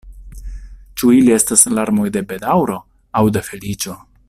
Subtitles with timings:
[1.01, 2.79] Ĉu ili estas larmoj de bedaŭro,
[3.21, 4.01] aŭ de feliĉo?